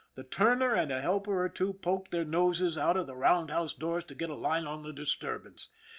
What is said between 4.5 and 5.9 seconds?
on the disturbance.